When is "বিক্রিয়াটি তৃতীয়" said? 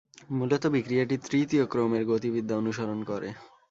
0.75-1.63